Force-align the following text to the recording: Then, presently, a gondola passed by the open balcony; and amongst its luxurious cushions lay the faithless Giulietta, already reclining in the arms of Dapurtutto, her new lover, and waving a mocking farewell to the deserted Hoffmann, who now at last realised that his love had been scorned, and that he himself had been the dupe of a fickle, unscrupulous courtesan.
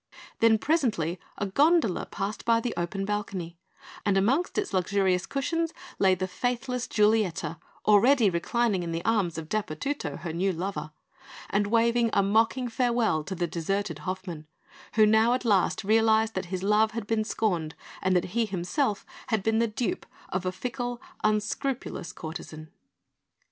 Then, 0.39 0.57
presently, 0.57 1.19
a 1.37 1.45
gondola 1.45 2.07
passed 2.07 2.43
by 2.43 2.59
the 2.59 2.73
open 2.75 3.05
balcony; 3.05 3.59
and 4.03 4.17
amongst 4.17 4.57
its 4.57 4.73
luxurious 4.73 5.27
cushions 5.27 5.75
lay 5.99 6.15
the 6.15 6.27
faithless 6.27 6.87
Giulietta, 6.87 7.59
already 7.85 8.27
reclining 8.27 8.81
in 8.81 8.93
the 8.93 9.05
arms 9.05 9.37
of 9.37 9.47
Dapurtutto, 9.47 10.17
her 10.21 10.33
new 10.33 10.51
lover, 10.53 10.89
and 11.51 11.67
waving 11.67 12.09
a 12.13 12.23
mocking 12.23 12.67
farewell 12.67 13.23
to 13.23 13.35
the 13.35 13.45
deserted 13.45 13.99
Hoffmann, 13.99 14.47
who 14.95 15.05
now 15.05 15.33
at 15.35 15.45
last 15.45 15.83
realised 15.83 16.33
that 16.33 16.45
his 16.45 16.63
love 16.63 16.93
had 16.93 17.05
been 17.05 17.23
scorned, 17.23 17.75
and 18.01 18.15
that 18.15 18.31
he 18.33 18.47
himself 18.47 19.05
had 19.27 19.43
been 19.43 19.59
the 19.59 19.67
dupe 19.67 20.07
of 20.29 20.47
a 20.47 20.51
fickle, 20.51 20.99
unscrupulous 21.23 22.11
courtesan. 22.11 22.71